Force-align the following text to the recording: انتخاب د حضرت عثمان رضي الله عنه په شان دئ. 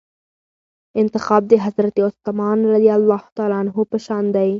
انتخاب 1.01 1.43
د 1.51 1.53
حضرت 1.65 1.95
عثمان 2.07 2.59
رضي 2.73 2.91
الله 2.97 3.21
عنه 3.59 3.73
په 3.91 3.97
شان 4.05 4.25
دئ. 4.35 4.49